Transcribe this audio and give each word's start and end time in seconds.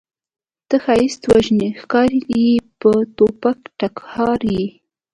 ته 0.67 0.75
ښایست 0.83 1.21
وژنې 1.31 1.67
ښکارې 1.81 2.19
یې 2.35 2.49
د 2.81 2.83
توپکو 3.17 3.69
ټکهار 3.79 4.39
یې 4.55 4.67